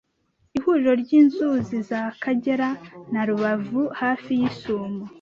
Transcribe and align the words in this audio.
Ihuriro 0.57 0.93
ry'inzuzi 1.01 1.77
za 1.89 2.01
Kagera 2.21 2.69
na 3.13 3.21
Ruvubu 3.27 3.81
hafi 4.01 4.29
y'isumo 4.39 5.03